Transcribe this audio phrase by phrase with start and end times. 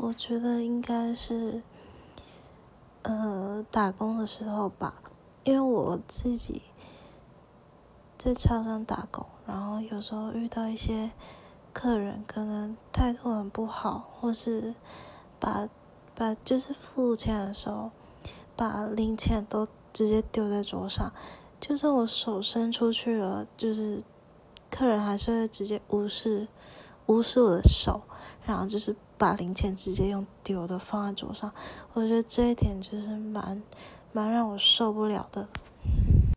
[0.00, 1.60] 我觉得应该是，
[3.02, 4.94] 呃，打工的时候吧，
[5.42, 6.62] 因为我自己
[8.16, 11.10] 在超商打工，然后有时候遇到一些
[11.72, 14.72] 客人可能态度很不好，或是
[15.40, 15.68] 把
[16.14, 17.90] 把就是付钱的时候
[18.54, 21.12] 把零钱都直接丢在桌上，
[21.58, 24.00] 就算我手伸出去了，就是
[24.70, 26.46] 客人还是会直接无视
[27.06, 28.02] 无视我的手，
[28.48, 31.52] 然后就是把零钱直接用丢的放在桌上，
[31.92, 33.62] 我觉得这一点就是蛮
[34.10, 35.46] 蛮让我受不了的。